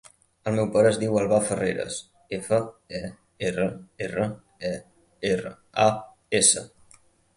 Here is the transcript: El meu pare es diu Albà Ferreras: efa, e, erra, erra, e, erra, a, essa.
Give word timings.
El 0.51 0.55
meu 0.59 0.67
pare 0.75 0.91
es 0.91 0.95
diu 1.03 1.17
Albà 1.19 1.37
Ferreras: 1.49 1.97
efa, 2.37 2.59
e, 3.01 3.01
erra, 3.51 3.67
erra, 4.07 4.27
e, 4.71 4.75
erra, 5.35 5.53
a, 5.89 5.91
essa. 6.41 6.65